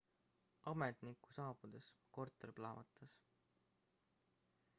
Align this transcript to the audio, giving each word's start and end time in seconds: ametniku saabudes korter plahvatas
ametniku 0.71 1.33
saabudes 1.37 1.91
korter 2.17 2.49
plahvatas 2.61 3.13